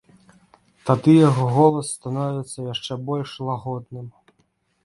Тады 0.89 1.11
яго 1.17 1.43
голас 1.57 1.91
становіцца 1.97 2.59
яшчэ 2.73 2.93
больш 3.11 3.37
лагодным. 3.51 4.13